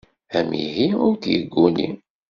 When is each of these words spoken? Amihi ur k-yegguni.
Amihi 0.37 0.87
ur 1.05 1.13
k-yegguni. 1.21 1.89